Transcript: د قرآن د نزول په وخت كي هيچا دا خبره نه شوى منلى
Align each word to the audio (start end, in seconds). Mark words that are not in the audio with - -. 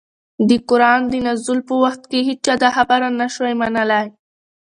د 0.49 0.51
قرآن 0.69 1.01
د 1.11 1.13
نزول 1.27 1.59
په 1.67 1.73
وخت 1.83 2.01
كي 2.11 2.19
هيچا 2.27 2.53
دا 2.63 2.69
خبره 2.77 3.07
نه 3.19 3.27
شوى 3.35 3.53
منلى 3.61 4.01